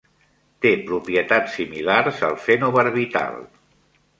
[0.65, 3.39] Té propietats similars al fenobarbital.